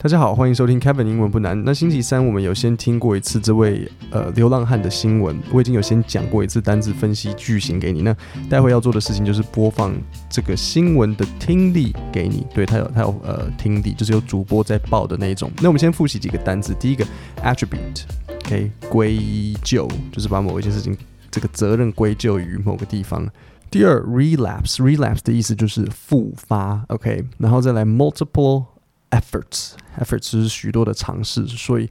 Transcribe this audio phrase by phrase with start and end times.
[0.00, 1.60] 大家好，欢迎收听 Kevin 英文不难。
[1.64, 8.00] 那星期三我们有先听过一次这位呃流浪汉的新闻，我已经有先讲过一次单字分析句型给你。
[8.00, 8.16] 那
[8.48, 9.92] 待会要做的事情就是播放
[10.30, 12.46] 这个新闻的听力给你。
[12.54, 15.50] 对，他有他有呃听力，就是有主播在报的那一种。
[15.60, 16.72] 那我们先复习几个单字。
[16.78, 17.04] 第一个
[17.42, 19.18] attribute，OK，、归
[19.64, 20.96] 咎就是把某一件事情
[21.28, 23.28] 这个责任归咎于某个地方。
[23.68, 28.64] 第二 relapse，relapse 的意思就是复发，OK，然后再来 multiple。
[29.10, 31.88] Efforts，efforts 是许多的尝试，所以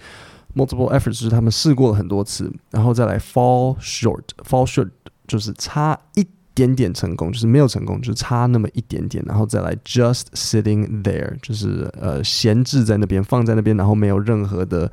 [0.55, 4.89] multiple efforts 是他们试过了很多次，然后再来 fall short，fall short
[5.27, 14.91] 就是差一点点成功，就是没有成功，就是差那么一点点，然后再来 just sitting there，就是呃闲置在那边，放在那边，然后没有任何的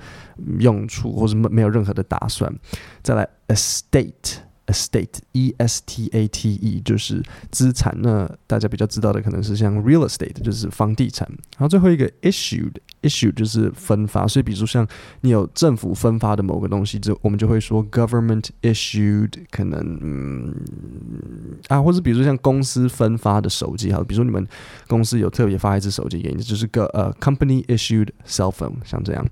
[0.58, 2.54] 用处，或是没没有任何的打算，
[3.02, 4.38] 再来 estate。
[4.66, 11.28] Estate, E S T A T E 就是资产，那大家比较知道的可能是像 real estate，就是房地产。
[11.56, 12.72] 然后最后一个 issued
[13.02, 14.86] issued 就是分发，所以比如像
[15.20, 20.55] 你有政府分发的某个东西，就我们就会说 government issued，可能嗯
[21.69, 24.47] 啊，或者比如说像公司分发的手机，好，比如说你们
[24.88, 29.27] 公司有特别发一只手机给你，就是个呃 company issued cell phone，像这样。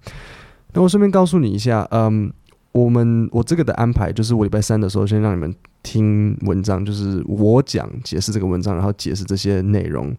[0.75, 2.31] 那我顺便告诉你一下，嗯。
[2.73, 10.15] 我们我这个的安排就是我礼拜三的时候先让你们听文章，就是我讲解释这个文章，然后解释这些内容。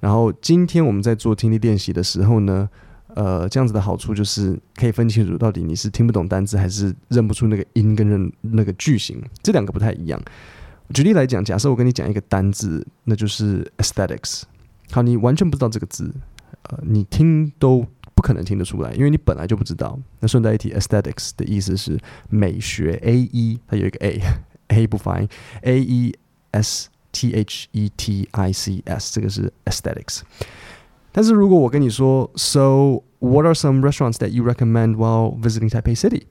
[0.00, 2.68] 然后今天我们在做听力练习的时候呢，
[3.14, 10.20] 呃，这样子的好处就是可以分清楚到底你是听不懂单字还是认不出那个音跟认那个句型，这两个不太一样。
[10.92, 14.42] 举例来讲，假设我跟你讲一个单字，那就是 aesthetics。
[14.90, 16.12] 好，你完全不知道这个字，
[16.68, 17.86] 呃，你听都。
[18.23, 19.97] 不可能听得出来，因为你本来就不知道。
[20.19, 21.97] 那顺带一提，aesthetics 的意思是
[22.29, 25.29] 美学，A E 它有一个 A，A 不发音，
[25.61, 26.15] A E
[26.51, 30.21] S T H E T I C S，这个是 aesthetics。
[31.11, 36.23] 但是如果我跟你说，So what are some restaurants that you recommend while visiting Taipei City？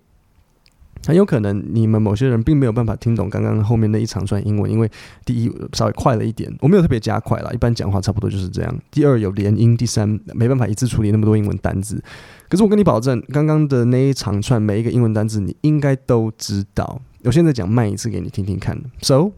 [1.05, 4.89] 很有可能你们某些人并没有办法听懂刚刚后面那一长串英文，因为
[5.25, 8.81] 第一稍微快了一点，我没有特别加快啦，一般讲话差不多就是这样。
[8.89, 12.01] 第二有连音，第三没办法一次处理那么多英文单字。
[12.47, 17.01] 可是我跟你保证，刚刚的那一长串每一个英文单字你应该都知道。
[17.23, 18.81] 我现在讲慢一次给你听听看。
[19.01, 19.31] So,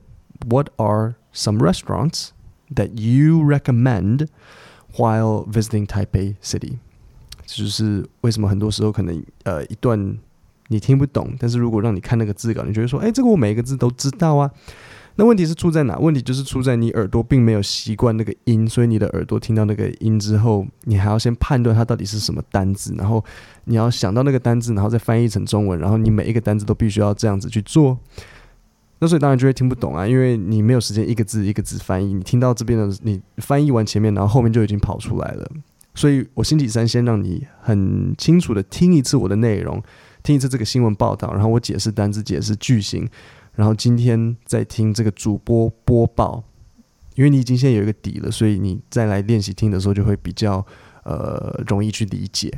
[0.47, 2.29] what are some restaurants
[2.75, 4.27] that you recommend
[4.95, 6.77] while visiting Taipei City？
[7.47, 10.19] 就是为什么很多时候可能呃一段。
[10.67, 14.49] 你听不懂，但是如果让你看那个字稿，你觉得说：“哎，这个我每一个字都知道啊。”
[15.17, 15.97] 那问题是出在哪？
[15.97, 23.23] 问题就是出在你耳朵并没有习惯那个音，所以你的耳朵听到那个音之后，你还要先判断它到底是什么单字，然后
[23.63, 27.97] 你要想到那个单字，然后再翻译成中文，然后你每一个单字都必须要这样子去做。
[28.99, 35.49] 那所以当然就会听不懂啊，因为你没有时间一个字一个字翻译，你听到这边的，你翻译完前面，然后后面就已经跑出来了。
[35.93, 39.81] 所以我星期三先让你很清楚的听一次我的内容。
[40.25, 43.07] 听一次这个新闻报道，然后我解释单词，解释句型，
[43.53, 46.43] 然后今天再听这个主播播报，
[47.13, 50.65] 因为你已经现在有一个底了，所以你再来练习听的时候就会比较
[51.03, 52.51] 呃容易去理解。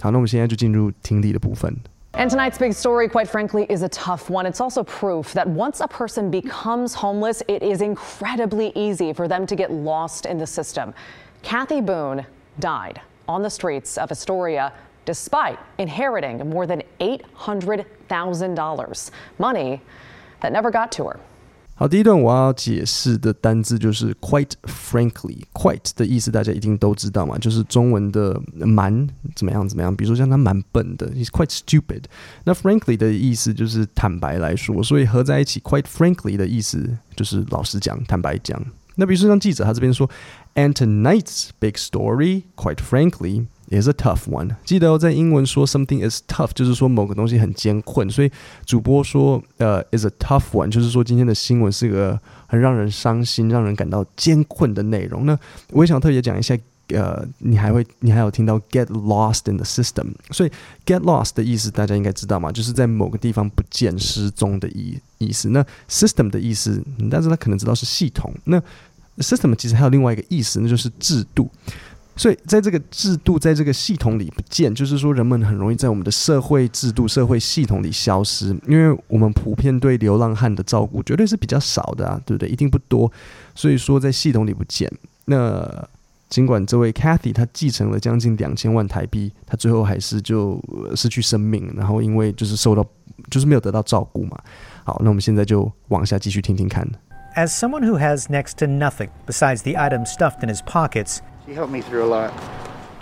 [0.00, 1.76] 好，那我们现在就进入听力的部分。
[2.14, 4.50] And tonight's big story, quite frankly, is a tough one.
[4.50, 9.46] It's also proof that once a person becomes homeless, it is incredibly easy for them
[9.46, 10.94] to get lost in the system.
[11.42, 12.24] Kathy Boone
[12.58, 14.72] died on the streets of Astoria.
[15.05, 19.79] Despite inheriting more than eight hundred thousand dollars, money
[20.41, 21.15] that never got to her.
[21.75, 29.95] 好，第一段我要解释的单字就是 quite frankly。quite 的意思大家一定都知道嘛，就是中文的蛮怎么样怎么样。
[29.95, 32.05] 比如说像他蛮笨的，he's quite stupid。
[32.43, 38.61] 那 frankly 的意思就是坦白来说，所以合在一起 quite frankly 的意思就是老实讲、坦白讲。
[38.95, 40.09] 那比如说像记者他这边说，
[40.55, 43.45] and tonight's big story, quite frankly。
[43.80, 44.54] Is a tough one。
[44.64, 48.10] 记得哦，在英文说 something is tough，就是说某个东西很艰困。
[48.10, 48.30] 所以
[48.66, 55.24] 主播说，呃，is a tough one，就是说今天的新闻是个很让人伤心、让人感到艰困的内容。
[55.26, 55.38] 那
[55.70, 56.56] 我也想特别讲一下，
[56.88, 60.12] 呃，你还会，你还有听到 get lost in the system。
[60.30, 60.50] 所以
[60.84, 65.48] get lost 的意思大家应该知道嘛，就是在某个地方不见、失踪的意意思。
[65.50, 68.34] 那 system 的意思，但是他可能知道是系统。
[68.44, 68.60] 那
[69.18, 71.48] system 其实还有另外一个意思，那就是制度。
[72.14, 82.48] 所以，在这个制度，在这个系统里不见，就是说，人们很容易在我们的社会制度、社会系统里消失，因为我们普遍对流浪汉的照顾绝对是比较少的啊，对不对？
[82.50, 83.10] 一定不多。
[83.54, 84.90] 所以说，在系统里不见。
[85.24, 85.88] 那
[86.28, 90.62] 尽管这位 Kathy 她继承了将近两千万台币，她最后还是就
[90.94, 92.84] 失去生命，然后因为就是受到，
[93.30, 94.38] 就是没有得到照顾嘛。
[94.84, 96.86] 好，那我们现在就往下继续听听看。
[97.34, 101.20] As someone who has next to nothing besides the items stuffed in his pockets.
[101.46, 102.32] She helped me through a lot.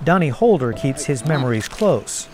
[0.04, 2.26] Donnie Holder keeps his memories close.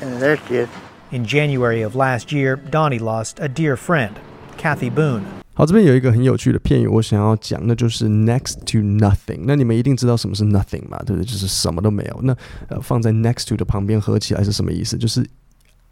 [0.00, 0.68] And there she is.
[1.10, 4.12] In January of last year, Donnie lost a dear friend,
[4.56, 5.22] Kathy Boone.
[5.54, 9.40] 好，这边有一个很有趣的片语，我想要讲，那就是 next to nothing。
[9.42, 10.98] 那你们一定知道什么是 nothing 嘛？
[11.04, 11.24] 对不对？
[11.24, 12.20] 就是什么都没有。
[12.22, 12.36] 那
[12.68, 14.96] 呃，放在 next to 的旁边合起来是什么意思？
[14.96, 15.26] 就是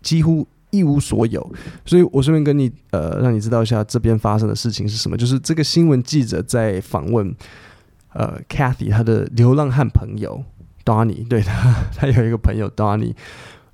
[0.02, 1.52] 几乎一无所有。
[1.84, 5.16] 所以我顺便跟你呃，让你知道一下这边发生的事情是什么。
[5.16, 7.34] 就是这个新闻记者在访问
[8.18, 10.42] 呃 Kathy 他的流浪汉朋友
[10.84, 13.14] Donny， 对他，他有一个朋友 Donny，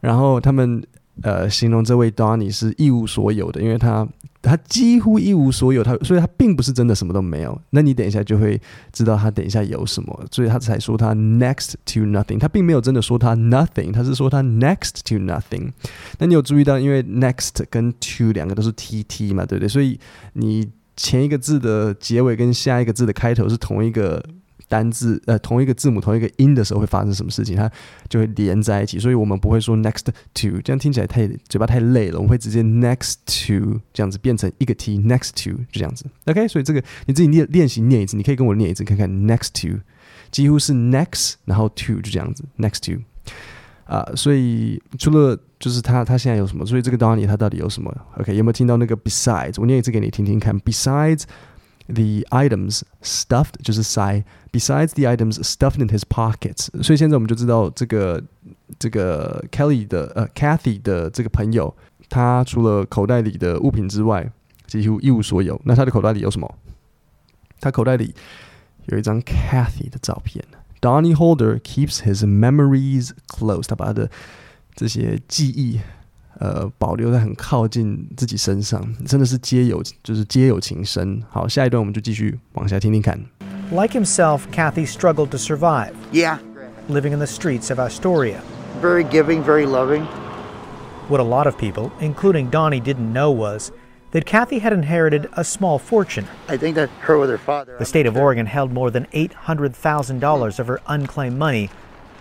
[0.00, 0.82] 然后他们
[1.22, 4.06] 呃形容这位 Donny 是一无所有的，因为他。
[4.44, 7.56] 他几乎一无所有，他所以他并不是真的什么都没有。
[7.70, 8.60] 那你等一下就会
[8.92, 12.40] 知道他等一下有什么，所以他才说他 next to nothing。
[12.40, 15.70] 他并没有真的说他 nothing，他是说他 next to nothing。
[16.18, 19.68] 那你有注意到，因为 next 跟 to 两个都是 tt 嘛，对不对？
[19.68, 19.96] 所以
[20.32, 24.22] 你前一个字的结尾跟下一个字的开头是同一个。
[24.68, 27.54] 单字呃，同一个字母同一个音的时候会发生什么事情？
[27.54, 27.70] 它
[28.08, 32.16] 就会连在一起，所以我们不会说 next to，这样听起来太嘴巴太累了。
[32.16, 36.06] 我们会直接 next to 这样子变成一个 t，next to 就这样子。
[36.24, 39.10] OK，所以这个你自己练练习念一次，你可以跟我念一次看看。
[39.10, 39.78] next to
[40.30, 43.02] 几乎是 next，然后 to 就这样子，next to
[43.92, 46.64] 啊、所以除了就是他他现在有什么？
[46.64, 49.56] 所以这个 Donny 他到底有什么？OK，有没有听到那个 besides？
[49.58, 50.58] 我念一次给你听听看。
[50.60, 51.24] Besides
[51.88, 54.24] the items stuffed 就是塞。
[54.50, 58.22] Besides the items stuffed in his pockets，所以现在我们就知道这个
[58.78, 61.76] 这个 Kelly 的呃 Kathy 的这个朋友，
[62.08, 64.32] 他除了口袋里的物品之外，
[64.66, 65.60] 几乎一无所有。
[65.66, 66.54] 那他的口袋里有什么？
[67.60, 68.14] 他口袋里
[68.86, 70.42] 有一张 Kathy 的照片。
[70.81, 74.09] Donnie Holder keeps his memories close，他把他的
[74.75, 75.79] 这些记忆
[76.39, 81.24] 呃保留在很靠近自己身上，真的是皆有就是皆有情深。
[81.29, 83.19] 好，下一段我们就继续往下听听看。
[83.71, 85.94] Like himself, Kathy struggled to survive.
[86.12, 86.38] Yeah.
[86.88, 88.39] Living in the streets of Astoria.
[88.81, 90.06] Very giving, very loving.
[91.09, 93.71] What a lot of people, including Donnie, didn't know was
[94.12, 96.29] that Kathy had inherited a small fortune.
[96.49, 97.76] I think that her with her father.
[97.79, 101.70] The state of Oregon held more than $800,000 of her unclaimed money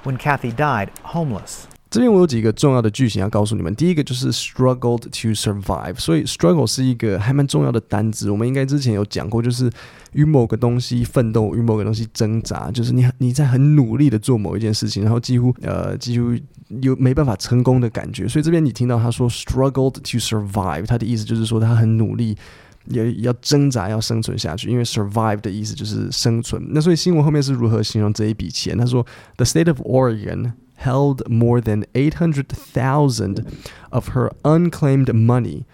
[0.04, 1.68] when Kathy died homeless.
[1.92, 3.76] 这边我有几个重要的句型要告诉你们。
[3.76, 8.32] 第一个就是 struggled to survive，所以 struggle 是一个还蛮重要的单字。
[8.32, 9.70] 我们应该之前有讲过，就是
[10.14, 16.34] 与某个东西奋斗，与某个东西挣扎，就是你你在很努力的做某一件事情，然后几乎呃几乎
[16.82, 18.26] 有没办法成功的感觉。
[18.26, 22.38] 所以这边你听到他说 struggled to survive，他的意思就是说他很努力，
[22.86, 24.70] 也要挣扎要生存下去。
[24.70, 26.66] 因为 survive 的意思就是生存。
[26.70, 28.78] 那所以新闻后面是如何形容这一笔钱？
[28.78, 29.06] 他说
[29.36, 30.54] the state of Oregon。
[30.81, 33.44] held more than 800,000
[33.91, 35.64] of her unclaimed money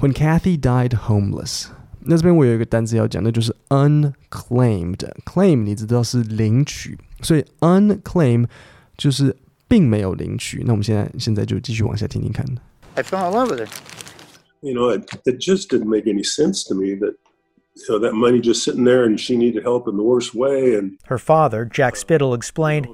[0.00, 1.66] when Kathy died homeless.
[2.04, 8.46] 那这边我有一个单词要讲，那就是 unclaimed。claim 你知道是领取，所以 unclaim
[8.96, 9.36] 就是
[9.68, 10.62] 并没有领取。
[10.66, 12.44] 那我们现在现在就继续往下听听看。
[12.94, 13.68] I fell in love with her.
[14.60, 17.14] You know, it, it just didn't make any sense to me that
[17.76, 20.74] you know, that money just sitting there and she needed help in the worst way.
[20.74, 22.86] And her father, Jack Spittle, explained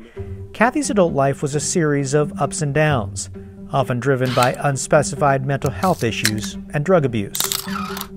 [0.52, 3.28] Kathy's adult life was a series of ups and downs,
[3.72, 7.40] often driven by unspecified mental health issues and drug abuse.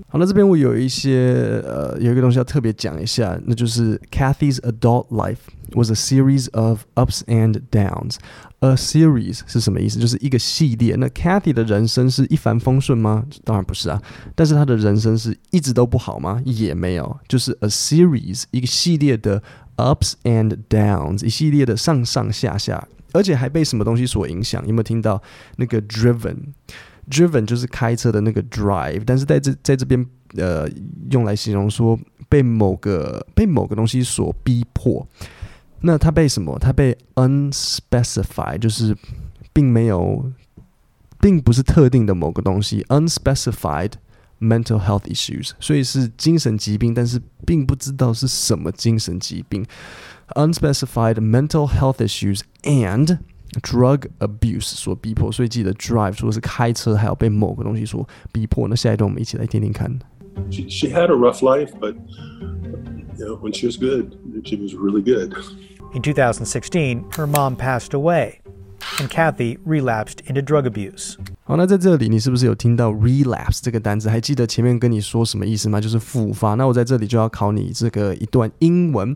[0.07, 8.18] 好，那这边我有一些呃，有一个东西要特别讲一下，那就是 Kathy's adult life was a series of ups and downs.
[8.66, 9.99] A series 是什么意思？
[9.99, 10.96] 就是一个系列。
[10.96, 13.25] 那 Kathy 的人生是一帆风顺吗？
[13.44, 14.02] 当然不是啊。
[14.35, 16.42] 但是她的人生是一直都不好吗？
[16.44, 17.16] 也没有。
[17.28, 19.42] 就是 a series 一个系列的
[19.76, 24.66] ups and downs，一系列的上上下下，而且还被什么东西所影响？
[24.66, 25.23] 有没有听到
[25.56, 30.04] 那个 driven？driven 就是开车的那个 drive，但是在这在这边
[30.37, 30.68] 呃
[31.11, 31.96] 用来形容说
[32.28, 35.06] 被某个被某个东西所逼迫。
[35.81, 36.58] 那他被什么？
[36.60, 38.96] 他被 unspecified，就是
[39.51, 40.31] 并没有，
[41.20, 42.84] 并不是特定的某个东西。
[42.89, 43.93] unspecified
[44.39, 49.65] mental health issues，所以是精神疾病，但是并不知道是什么精神疾病。
[50.36, 53.17] unspecified mental health issues and
[53.62, 58.67] drug abuse 所逼迫，所以记得 drive 说是开车，还有被某个东西所逼迫。
[58.67, 60.00] 那下一段我们一起来听听看。
[60.50, 61.96] She she had a rough life, but
[63.17, 65.34] you know when she was good, she was really good.
[65.93, 68.39] In 2016, her mom passed away,
[69.00, 71.17] and Kathy relapsed into drug abuse.
[71.43, 74.10] 好，那在这里你是不是有听到 relapse 这个单词？
[74.10, 75.81] 还记得前面跟你说什么意思吗？
[75.81, 76.53] 就是复发。
[76.55, 79.15] 那我在这里就要考你这个一段英文。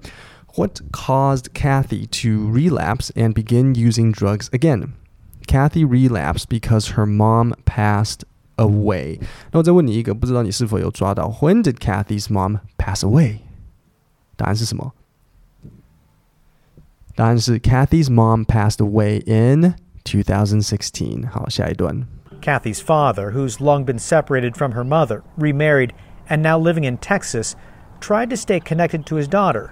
[0.58, 4.94] What caused Kathy to relapse and begin using drugs again?
[5.48, 8.22] Kathy relapsed because her mom passed
[8.56, 9.20] away.
[9.52, 11.30] 那我再问你一个，不知道你是否有抓到？
[11.42, 13.40] When did Kathy's mom pass away？
[14.40, 14.94] 答案是什么？
[17.16, 21.30] 答案是 Kathy's mom passed away in 2016。
[21.30, 22.06] 好，下一段。
[22.42, 25.92] Kathy's father, who's long been separated from her mother, remarried,
[26.28, 27.54] and now living in Texas,
[28.02, 29.70] tried to stay connected to his daughter.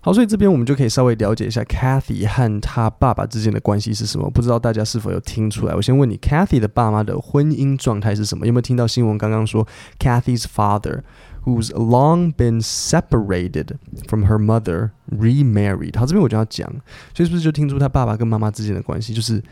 [0.00, 4.28] 好，所以这边我们就可以稍微了解一下 Kathy 和他爸爸之间的关系是什么。
[4.28, 5.74] 不知道大家是否有听出来？
[5.76, 8.44] 我先问你，Kathy 的爸妈的婚姻状态是什么？
[8.44, 9.64] 有没有听到新闻刚刚说
[10.00, 11.02] Kathy's father,
[11.46, 13.76] who's long been separated
[14.08, 15.98] from her mother, remarried？
[15.98, 16.68] 好，这边我就要讲，
[17.14, 19.42] 所以是不是就听出他爸爸跟妈妈之间的关系就是？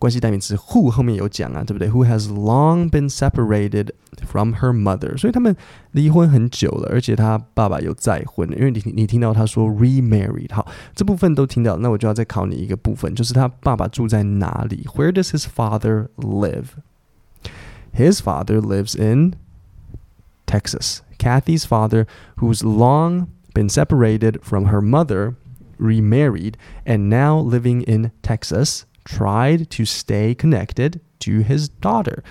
[0.00, 1.86] 关系代名词 who 后面有讲啊，对不对？
[1.90, 3.90] Who has long been separated
[4.26, 5.14] from her mother？
[5.18, 5.54] 所以他们
[5.90, 14.86] 离婚很久了，而且他爸爸有再婚，因为你你听到他说 remarried，好，这部分都听到，那我就要再考你一个部分，就是他爸爸住在哪里？
[14.94, 16.68] Where does his father live?
[17.94, 19.34] His father lives in
[20.46, 21.00] Texas.
[21.18, 25.34] Kathy's father, who's long been separated from her mother,
[25.78, 28.84] remarried, and now living in Texas.
[29.02, 32.22] Tried to stay connected to his daughter。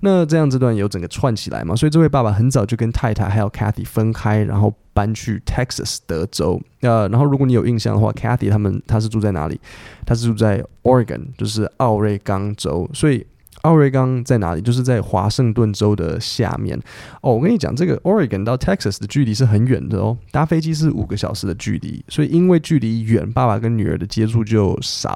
[0.00, 1.74] 那这样这段有整个串起来嘛？
[1.74, 6.60] 所以这位爸爸很早就跟太太还有 Kathy 分开，然后搬去 Texas 德州。
[6.80, 9.58] 呃，然后如果你有印象的话，Kathy 他们他是住在哪里？
[10.04, 12.90] 他是住在 Oregon，就是奥瑞冈州。
[12.92, 13.24] 所以
[13.62, 14.60] 奥瑞冈在哪里？
[14.60, 16.78] 就是在华盛顿州的下面
[17.20, 17.34] 哦。
[17.34, 22.04] 我跟你讲，这个 Oregon 到 Texas 的距离是很远的哦，搭飞机是五个小时的距离。
[22.08, 25.10] 所以因为距离远，爸爸跟女儿的接触就少。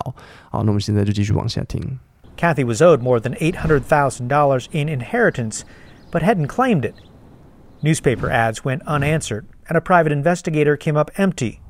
[0.50, 1.98] 好，那我们现在就继续往下听。
[2.36, 5.60] Kathy was owed more than $800,000 in inheritance,
[6.10, 6.94] but hadn't claimed it.
[7.82, 11.60] Newspaper ads went unanswered, and a private investigator came up empty.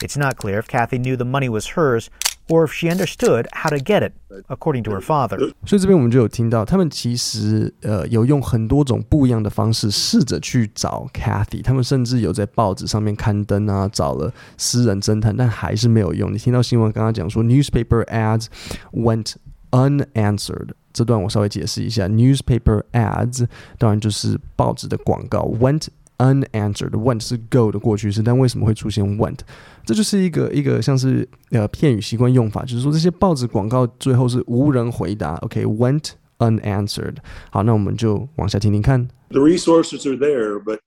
[0.00, 2.10] It's not clear if Kathy knew the money was hers
[2.50, 4.12] or if she understood how to get it,
[4.48, 5.36] according to her father.
[5.64, 16.32] 所以这边我们就有听到，他们其实呃有用很多种不一样的方式试着去找 Kathy，他们甚至有在报纸上面刊登啊，找了私人侦探，但还是没有用。
[16.32, 18.46] 你听到新闻刚刚讲说，newspaper ads
[18.92, 19.34] went
[19.72, 25.88] unanswered，这段我稍微解释一下，newspaper ads 当然就是报纸的广告，went
[26.20, 29.40] unanswered went 是 go 的过去式，但为什么会出现 went？
[29.84, 35.34] 这就是一个一个像是呃片语习惯用法，就是说这些报纸广告最后是无人回答。
[35.36, 37.16] OK，went、okay, unanswered。
[37.50, 39.06] 好，那我们就往下听听看。
[39.28, 40.78] The resources are there, but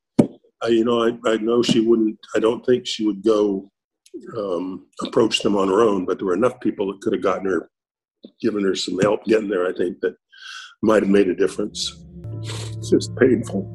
[0.60, 2.18] I, you know, I I know she wouldn't.
[2.36, 3.70] I don't think she would go
[4.36, 6.06] um, approach them on her own.
[6.06, 7.70] But there were enough people that could have gotten her,
[8.42, 9.68] given her some help getting there.
[9.68, 10.16] I think that
[10.82, 11.96] might have made a difference.
[12.78, 13.66] It's just painful.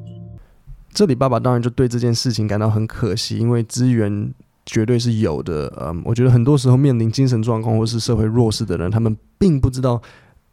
[1.00, 4.34] 这里爸爸当然就对这件事情感到很可惜，因为资源
[4.66, 5.72] 绝对是有的。
[5.80, 9.98] 嗯，我觉得很多时候面临精神状况或是社会弱势的人，他们并不知道，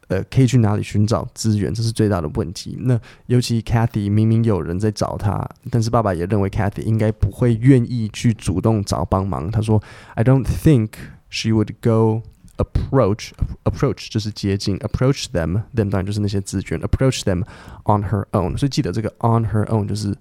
[0.06, 2.78] 呃，可以去哪里寻找资源，这是最大的问题。
[2.80, 9.50] 那尤其 Kathy 明明有人在找他，但是爸爸也认为 Kathy 应该不会愿意去主动找帮忙。
[9.50, 9.82] 他说
[10.14, 10.92] ：“I don't think
[11.28, 12.22] she would go。”
[12.58, 13.30] approach
[13.64, 17.42] approach 就是接近，approach them them 当然就是那些资源，approach them
[17.84, 18.56] on her own。
[18.56, 20.12] 所以记得这个 on her own 就是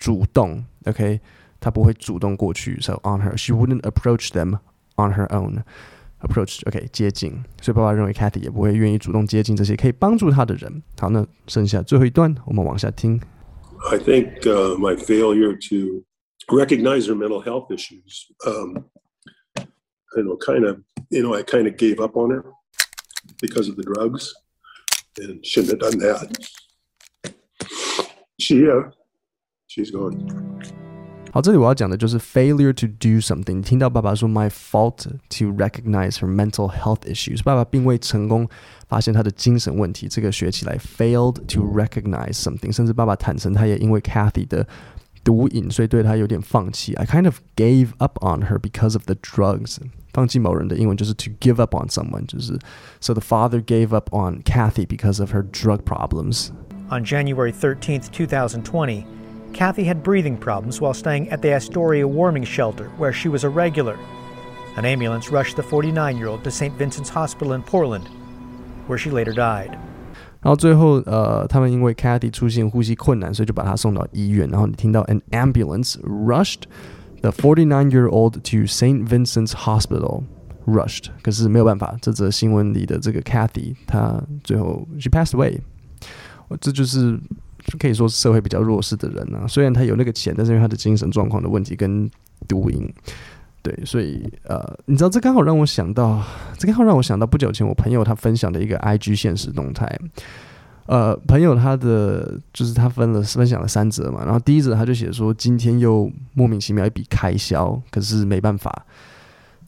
[0.00, 1.20] 主动，OK，
[1.60, 4.58] 她不会主动过去，so on her she wouldn't approach them
[4.96, 10.82] on her own。approach OK 接近，所以爸爸认为 Kathy 也不会愿意主动接近这些可以帮助她的人。
[10.98, 13.20] 好，那剩下最后一段我们往下听。
[13.90, 16.02] I think、uh, my failure to
[16.48, 18.84] recognize her mental health issues, um,
[20.16, 20.78] you know, kind of
[21.10, 22.42] you know, I kind of gave up on her
[23.40, 24.32] because of the drugs
[25.18, 26.34] and shouldn't have done that.
[28.40, 28.90] She, uh,
[29.70, 30.16] she's gone.
[31.32, 33.56] 好，这里我要讲的就是 failure to do something。
[33.56, 38.48] 你听到爸爸说 my fault to recognize her mental health issues，爸爸并未成功
[38.88, 40.08] 发现他的精神问题。
[40.08, 44.66] 这个学起来 failed to recognize something，甚至爸爸坦诚他也因为 Kathy 的
[45.22, 46.94] 毒瘾，所以对他有点放弃。
[46.94, 49.76] I kind of gave up on her because of the drugs。
[50.14, 52.58] 放弃某人的英文就是 to give up on someone，就是
[53.00, 56.48] so the father gave up on Kathy because of her drug problems.
[56.88, 59.04] On January 13th, 2020,
[59.52, 63.48] Kathy had breathing problems while staying at the Astoria warming shelter where she was a
[63.48, 63.96] regular.
[64.76, 66.76] An ambulance rushed the 49-year-old to St.
[66.76, 68.08] Vincent's Hospital in Portland,
[68.86, 69.70] where she later died.
[70.42, 74.48] 然后最后，呃，他们因为 Kathy 出现呼吸困难，所以就把她送到医院。
[74.50, 76.64] 然后你听到 an ambulance rushed
[77.22, 80.24] The forty-nine-year-old to Saint Vincent's Hospital
[80.66, 85.58] rushed，可是没有办法，这则新闻里的这个 Kathy，她最后 she passed away。
[86.60, 87.18] 这就是
[87.79, 89.47] 可以说是社会比较弱势的人啊。
[89.47, 92.09] 虽然他有那个钱，但是因为他的精神状况的问题跟
[92.47, 92.91] 毒瘾，
[93.61, 96.23] 对，所以呃，你知道这刚好让我想到，
[96.57, 99.99] 这刚好让我想到不久前我朋友他分享的一个 IG 现实动态。
[100.87, 108.85] 呃，朋友他的就是他分了分享了三折嘛，然后第一折他就写说今天又莫名其妙一笔开销，可是没办法，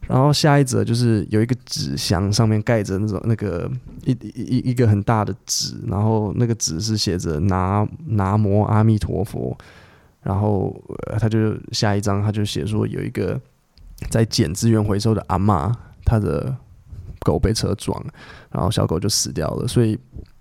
[0.08, 3.72] 然后下一则就是有一个纸箱，上面盖着那种那个
[4.04, 9.58] 一一一一个很大的纸，然后那个纸是写着拿拿摩阿弥陀佛。
[10.22, 10.74] 然后
[11.20, 13.40] 他就下一张，他就写说有一个
[14.10, 15.74] 在捡资源回收的阿嬷，
[16.06, 16.56] 他的
[17.22, 18.02] 狗被车撞，
[18.52, 19.68] 然后小狗就死掉了。
[19.68, 19.98] 所以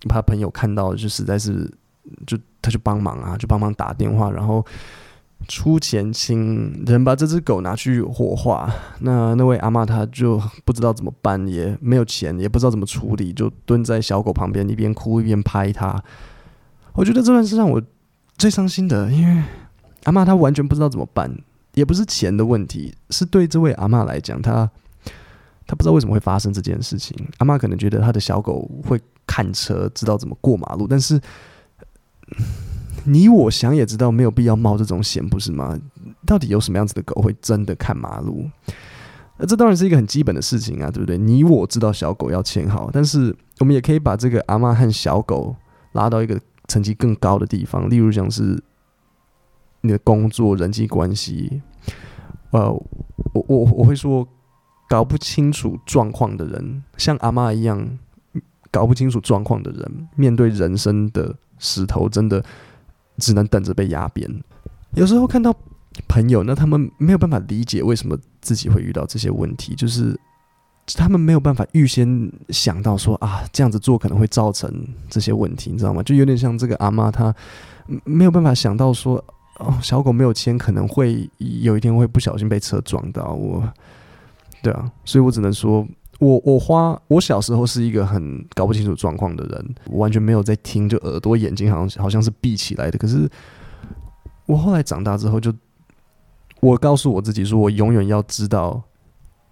[0.08, 1.72] 他朋友看到就实在是
[2.26, 4.64] 就他就帮忙啊，就帮忙打电话，然后。
[5.48, 16.02] 出钱请人把这只狗拿去火化，那那位阿嬷她就不知道怎么办，也没有钱，也不知道怎么处理，就蹲在小狗旁边，一边哭一边拍它。
[16.94, 17.82] 我觉得这段是让我
[18.38, 19.42] 最伤心的，因为
[20.04, 21.30] 阿嬷她完全不知道怎么办，
[21.74, 24.70] 也不是钱的问题，是对这位阿嬷来讲，她
[25.66, 27.16] 她不知道为什么会发生这件事情。
[27.38, 31.20] 阿嬷可能觉得她的小狗会看车，知道怎么过马路，但是。
[33.04, 35.78] 你我想也知道，没有必要冒这种险，不是吗？
[36.24, 38.48] 到底有什么样子的狗会真的看马路？
[39.38, 41.18] 那这当然是一个很基本的事情啊，对不对？
[41.18, 45.56] 你我知道小狗要牵好，但是我们也可以把这个阿嬷和小狗
[45.92, 48.62] 拉到一个层级更高的地方，例如像是
[49.80, 51.60] 你的工作、人际关系。
[52.50, 52.70] 呃，
[53.32, 54.28] 我我我会说，
[54.88, 57.98] 搞不清楚状况的人，像阿嬷一样
[58.70, 62.44] 搞不清楚状况的人，面对人生的石头，真的。
[63.18, 64.28] 只能等着被压扁。
[64.94, 65.54] 有时候看到
[66.08, 70.18] 朋友，那他们没有办法理解为什么自己会遇到这些问题，就是
[70.94, 74.72] 他们没有办法预先想到说啊，这样子做可能会造成
[75.08, 76.02] 这些问题，你知道吗？
[76.02, 77.34] 就有点像这个阿妈，她
[78.04, 79.22] 没有办法想到说，
[79.58, 83.62] 哦，小狗没有牵，可能会有一天会不小心被车撞到我。
[84.62, 85.86] 对啊，所以我只能说。
[86.22, 92.96] 我我花我小时候是一个很搞不清楚状况的人，我完全没有在听，就耳朵眼睛好像好像是闭起来的。
[92.96, 93.28] 可是
[94.46, 95.52] 我后来长大之后就，
[96.60, 98.80] 我告诉我自己说，我永远要知道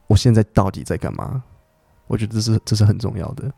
[0.06, 1.42] 我现在到底在干嘛。
[2.06, 3.52] 我觉得这是这是很重要的。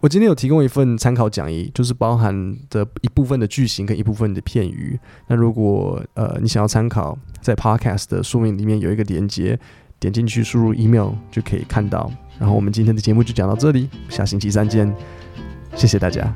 [0.00, 4.98] 我今天有提供一份参考讲义，就是包含的一部分的句型跟一部分的片语。
[5.26, 9.60] 那如果呃你想要参考，在 Podcast 的说明里面有一个连接。
[9.98, 14.92] 点进去输入 email 就可以看到，然后我们今天的节目就讲到这里，下星期三见，
[15.74, 16.34] 谢谢大家。